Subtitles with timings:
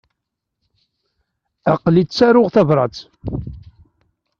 [1.73, 2.97] Aql-i ttaruɣ tabrat.